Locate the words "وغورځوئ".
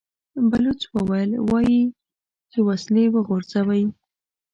3.15-3.83